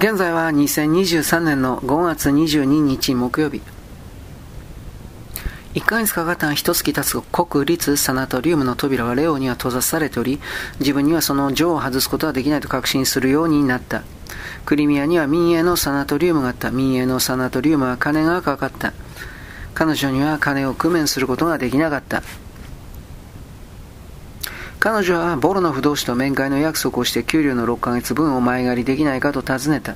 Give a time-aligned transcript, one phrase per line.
[0.00, 3.60] 現在は2023年の5月22日木曜日。
[5.74, 10.40] 1ヶ月かかった一月経つ国立サナトリウムの扉はレオには閉ざされており、
[10.78, 14.02] 自分にはその錠を外すことはできないと確信するようになった。
[14.64, 16.70] クリミアには民営のサナトリウムがあった。
[16.70, 18.94] 民営のサナトリウムは金がかかった。
[19.74, 22.22] 彼女には金を工面することができなかった。
[24.80, 29.94] 彼女はボロノフ同士と面会の約束をして給料の6ヶ月分を前借りできないかと尋ねた。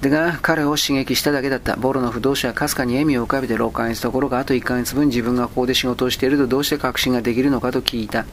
[0.00, 1.76] だが彼を刺激しただけだった。
[1.76, 8.24] ボロノフ同士はかすかに笑みを浮かべて6ヶ月どころかあと1ヶ月分自分がここで仕事をしているとどうして確信ができるのかと聞いた。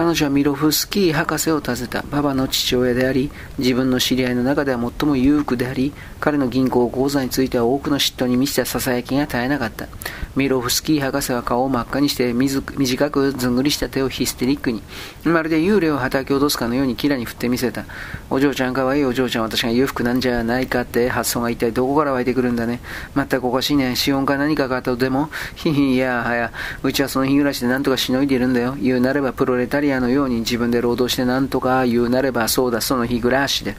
[0.00, 2.00] 彼女はミロフスキー博士を訪ねた。
[2.10, 9.88] ババの父親であり、自分の知り合いの中では最も裕福であり、彼の銀行口座については多くの嫉妬に満ちた囁きが絶えなかった。
[10.36, 14.82] ミロフスキー博士は顔を真っ赤にして短くずんぐりした手をヒステリックに、
[15.24, 17.84] まるで幽霊を叩き落とすかのようにキラに振ってみせた。
[18.30, 22.80] お嬢ちゃんかわいいお嬢ちゃん私が裕福なんじゃないかって発想が一体どこから湧いてくるんだね。
[23.14, 23.96] 全くおかしいね。
[23.96, 25.28] 資本か何かがあったとでも、
[25.66, 28.78] いやはや、うちはその日暮らしで何とかしのいでいるんだよ。
[28.80, 33.76] 言うなればプロレタリアのように自分で労働して何とか言うなればそうだその日暮らしで。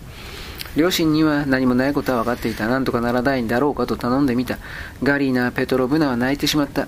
[0.75, 2.67] 両親には何もないことは分かっていた。
[2.67, 4.57] 何とかならないんだろうかと頼んでみた。
[5.03, 6.87] ガリーナ・ペトロブナは泣いてしまった。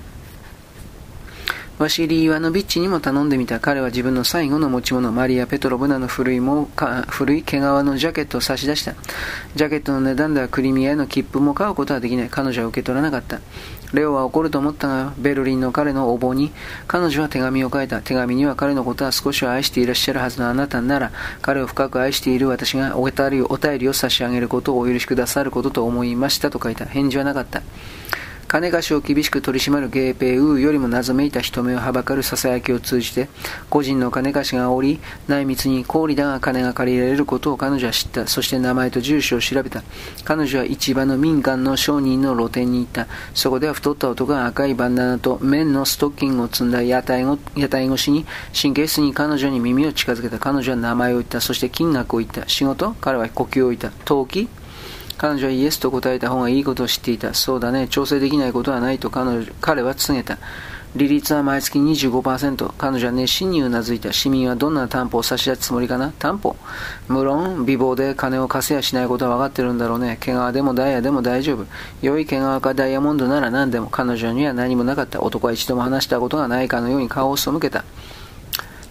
[1.83, 3.59] ワシリー・イワノビッチにも頼んでみた。
[3.59, 6.69] 彼は自分の最後の持ち物、マリア・ペトロブナの古いも
[7.09, 8.95] 古い毛皮のジャケットを差し出した。
[9.55, 12.29] ジャケットの値段ではクリミアへの切符も買うことはできない。
[12.31, 13.41] 彼女は受け取らなかった。
[13.93, 16.53] レオは怒ると思ったが、ベルリンの彼の応募に、
[16.87, 17.99] 彼女は手紙を書いた。
[17.99, 26.85] 手紙には彼のことは少しは愛していらっしゃるはずのあなたなら、彼を深く愛している私がお便りお便りを差し上げることをお許しくださることと思いましたと書いた。
[26.85, 27.61] 返事はなかった。
[28.53, 33.27] 金貸しを厳しく取り締まるゲーペイウーよりも謎めいた人目をはばかる囁きを通じて、
[33.71, 38.27] 個人の金貸しがおり、内密に氷だが金が借りられることを彼女は知った。
[38.27, 39.81] そして名前と住所を調べた。
[40.23, 43.07] 彼女は市場の民間の商人の露店に行った。
[43.33, 47.25] そこでは太った男が赤いバンダナと綿のストッキングを積んだ屋台
[47.55, 50.37] 屋台越しに神経質に彼女に耳を近づけた。
[50.37, 51.41] 彼女は名前を言った。
[51.41, 52.47] そして金額を言った。
[52.47, 52.91] 仕事？
[53.01, 53.89] 彼は呼吸を言った。
[54.05, 54.47] 陶器？
[55.17, 57.33] 彼女はイエスと答えた方がいいことを知っていた。
[57.33, 60.37] そうだね、調整できないことはないと彼女彼は告げた。
[60.95, 62.71] 利率は毎月25%。
[62.77, 64.13] 彼女は熱心にうなずいた。
[64.13, 66.11] 市民はどんな担保を差し出すつもりかな？
[66.19, 66.55] 担保
[67.07, 70.19] 無論、美貌で金を貸せやしないことは分かってるんだろうね。
[70.21, 71.65] 毛皮でもダイヤでも大丈夫。
[72.03, 73.87] 良い毛皮かダイヤモンドなら何でも。
[73.87, 75.23] 彼女には何もなかった。
[75.23, 77.85] 男は一度も話したことがないかのように顔を背けた。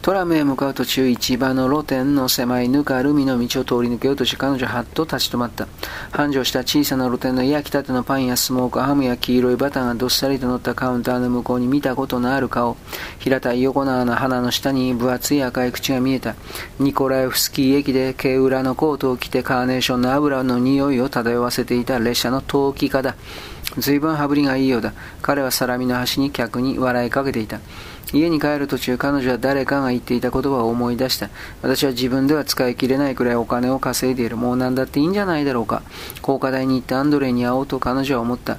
[0.02, 5.68] トラムへ向かう途中、市場の露店の狭いぬかるみの道を通り抜けようとして、彼女はっと立ち止まった。
[6.10, 12.76] 繁盛した小さな露店の焼きたてのパンやスモークハムや黄色いバターがどっさりと乗ったカウンターの向こうに見たことのある顔。
[13.20, 16.34] 平たい横長の鼻の下に分厚い赤い口が見えた。
[16.80, 23.14] ニコラエフスキー駅で毛裏のコートを着てカーネーションの油の匂いを漂わせていた列車の陶器家だ。
[23.78, 24.94] 随分羽振りがいいようだ。
[25.22, 27.60] 彼はサラミの端に客に笑いかけていた。
[28.12, 31.30] 家に帰る途中、彼女は誰かが言っていた言葉を思い出した。
[31.62, 34.36] 私は自分では使い切れないくらいお金を稼いでいる。
[34.36, 35.82] もう何だっていいんじゃないだろうか。
[36.20, 38.58] 工科大に行ってアンドレイに会おうと彼女は思った。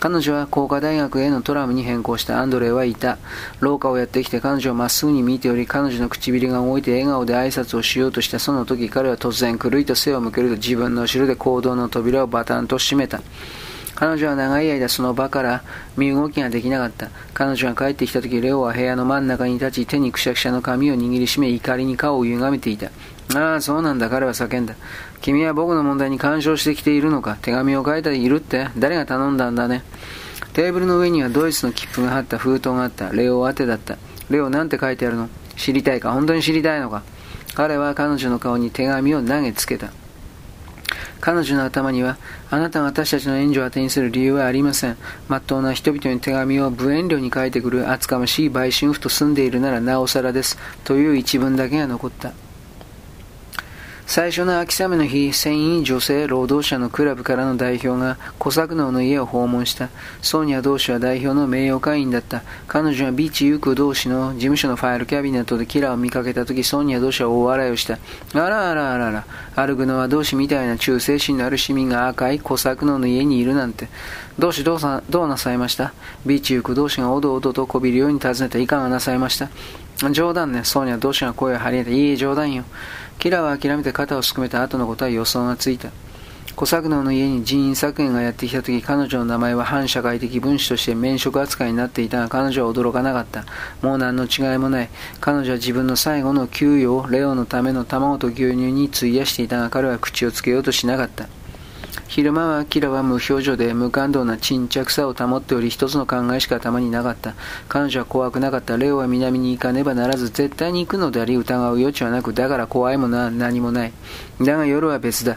[0.00, 3.18] 彼女は工科大学へのトラムに変更したアンドレイはいた。
[3.60, 13.22] 廊下をやってきて彼女をまっすぐに見ており、彼女の唇が動いて笑顔で挨拶をしようとしたその時、彼は突然狂いと背を向けると自分の後ろで行動の扉をバタンと閉めた。
[14.00, 15.62] 彼女は長い間その場から
[15.98, 17.10] 身動きができなかった。
[17.34, 22.90] 彼女が帰ってきた時、レオは部屋の真ん中に立ち、手にくしゃくしゃの髪を握りしめ、怒りに顔を歪めていた。
[23.38, 24.74] ああ、そうなんだ、彼は叫んだ。
[25.20, 29.84] 君は僕の問題に干渉してきているのか手紙を書いているって誰が頼んだんだね。
[30.54, 33.10] テーブルの上にはドイツの切符が貼った封筒があった。
[33.10, 33.98] レオ宛てだった。
[34.30, 35.28] レオなんて書いてあるの？
[35.58, 36.12] 知りたいか？
[36.12, 37.02] 本当に知りたいのか？
[37.54, 39.92] 彼は彼女の顔に手紙を投げつけた。
[41.20, 42.16] 彼女の頭には、
[42.50, 44.96] あなたが私たちの援助を当てにする理由はありません。
[45.28, 50.58] まっとうな人々に手紙を無遠慮に書いてくる厚かましい売春婦と住んでいるならなおさらです。
[50.84, 52.32] という一文だけが残った。
[54.10, 59.88] 最初の秋雨の日、繊維女性労働者のクラブからの代表が小作能の家を訪問した。
[60.20, 62.42] ソーニャ同士は代表の名誉会員だった。
[62.66, 67.94] 彼女はビーチユク同士の事務所のファイルキャビネットでキラーを見かけた時、ソーニャ同士は大笑いをした。
[67.94, 67.98] あ
[68.48, 73.88] らあらあらあら、アルグノは同士みたいな忠誠心のある市民が赤い小作能の家にいるなんて。
[74.40, 75.92] 同士どうさどうなさいました？
[76.24, 79.50] ビーチユク同士がおどおどとこびるように尋ねていかがなさいました？
[80.12, 82.64] 冗談ね、ソーニャ同士が声を張り上げて、いい冗談よ。
[83.18, 85.90] キラは諦めて肩をすくめた後のことは予想がついた。
[86.60, 93.46] 小作能の家に人員削減がやってきた時彼女の名前は反社会的分子として免職扱いになっていたが彼女は驚かなかった
[93.80, 101.28] もう何の違いもない彼女は自分の最後の給与をレオのための卵と牛乳に費やしていたが彼は口をつけようとしなかった
[102.08, 107.34] 昼間はキラは無表情で無感動な沈着さを保っており一つの考えしか頭になかった。
[107.68, 108.76] 彼女は怖くなかった。
[108.76, 112.32] レオは南に行かねばならず絶対に行くのであり疑う余地はなく。
[112.32, 113.92] だから怖いものは何もない。
[114.40, 115.36] だが夜は別だ。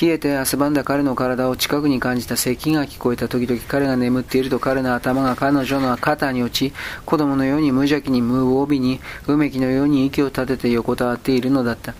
[0.00, 6.74] 冷えて汗ばんだ彼の体を近くに感じた咳が聞こえた時々彼が眠っていると彼の頭が彼女の肩に落ち
[7.04, 11.94] 子供のように無邪気に無帯にうめきのように息を立てて横たわっているのだった。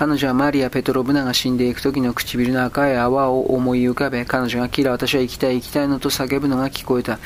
[0.00, 7.18] 彼女はマリア・ペトロブナが死んでいく時の唇の赤い泡を思い浮かべ、彼女がキラ、私は行きたい行きたいのと叫ぶのが聞こえた。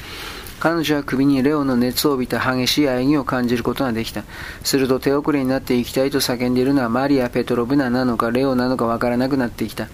[0.59, 4.25] 彼女は首にレオの熱を帯びた激しい喘ぎを感じることができた。
[4.65, 9.87] すると手遅れになって行きたいと叫んでいるのはマリア・ペトロブナなのかレオなのかわからなくなってきた。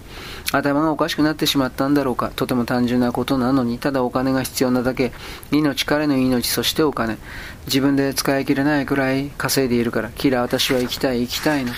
[0.51, 2.31] 頭がおかしくなってしまったんだろうか。
[2.35, 5.11] とても単純なことなのに、ただお金が必要なだけ。
[5.51, 7.19] 命、彼の命、そしてお金。
[7.67, 10.09] 自分で使い切れないくらい稼いでいるから。
[10.09, 11.73] キラ、私は行きたい、行きたいの。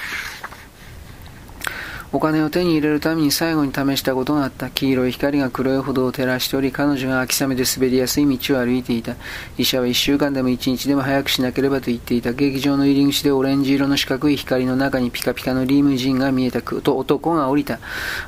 [2.15, 4.69] お金を手に入れるために最後に試したことがあった。
[4.69, 9.15] 黄色い光が黒い歩道を照らしており、彼女が秋雨で滑りやすい道を歩いていた。
[9.57, 12.33] 医者は一週間でも一日でも早くしなければと言っていた。
[12.33, 17.80] 劇場の入り口でオレンジ色の四角い光の中にピカピカのリムジンが見えたと男が降りた。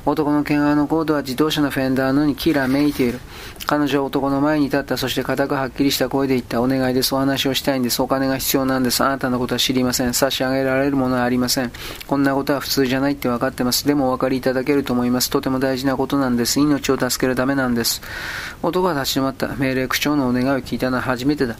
[0.04, 3.20] 男の毛皮のコードは自動車のフェンダーのにキラめいている。
[3.66, 4.96] 彼女は男の前に立った。
[4.96, 6.60] そして固くはっきりした声で言った。
[6.60, 7.14] お願いです。
[7.14, 8.02] お話をしたいんです。
[8.02, 9.04] お金が必要なんです。
[9.04, 10.12] あなたのことは知りません。
[10.12, 11.70] 差し上げられるものはありません。
[12.08, 13.75] こんなことは普通じゃないって分かってます。
[13.84, 15.30] でもお分かりいただけると思います。
[15.30, 16.60] とても大事なことなんです。
[16.60, 18.00] 命を助けるためなんです。
[18.62, 19.48] 男は立ち止まった。
[19.56, 21.56] 命令口調のお願いを聞いたのは初めてだ。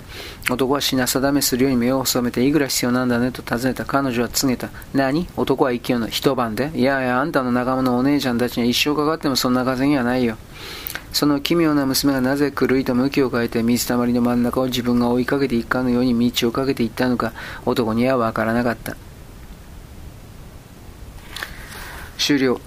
[0.50, 3.84] 男は品定めするように目を細めて、いくら必要なんだねと尋ねた。
[3.84, 4.70] 彼女は告げた。
[4.94, 5.28] 何？
[5.36, 6.70] 男は勢いの一晩で？
[6.74, 10.36] いやいや、あんたの仲間のお姉ちゃんたちには一生かかってもそんな稼ぎはないよ。
[11.12, 17.32] その奇妙な娘がなぜ狂いと向きを変えて水たまりの真ん中を自分が追いかけていくかのように道をかけていったのか
[17.64, 18.98] 男にはわからなかった
[22.26, 22.60] 終了。